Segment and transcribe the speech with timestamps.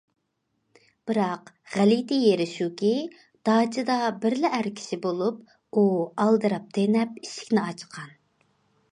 [1.09, 2.93] بىراق غەلىتە يېرى شۇكى،
[3.49, 5.43] داچىدا بىرلا ئەر كىشى بولۇپ،
[5.77, 5.83] ئۇ
[6.25, 8.09] ئالدىراپ تېنەپ ئىشىكنى ئاچقان.